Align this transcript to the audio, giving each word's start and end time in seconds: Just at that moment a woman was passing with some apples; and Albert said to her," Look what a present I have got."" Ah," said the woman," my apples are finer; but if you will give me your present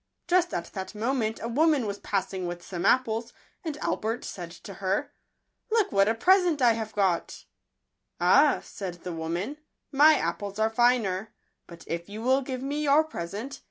Just 0.27 0.51
at 0.51 0.65
that 0.73 0.95
moment 0.95 1.39
a 1.43 1.47
woman 1.47 1.85
was 1.85 1.99
passing 1.99 2.47
with 2.47 2.63
some 2.65 2.87
apples; 2.87 3.33
and 3.63 3.77
Albert 3.81 4.25
said 4.25 4.49
to 4.49 4.73
her," 4.81 5.13
Look 5.71 5.91
what 5.91 6.07
a 6.07 6.15
present 6.15 6.59
I 6.59 6.71
have 6.73 6.95
got."" 6.95 7.45
Ah," 8.19 8.61
said 8.63 9.03
the 9.03 9.13
woman," 9.13 9.57
my 9.91 10.15
apples 10.15 10.57
are 10.57 10.71
finer; 10.71 11.29
but 11.67 11.83
if 11.85 12.09
you 12.09 12.23
will 12.23 12.41
give 12.41 12.63
me 12.63 12.81
your 12.81 13.03
present 13.03 13.59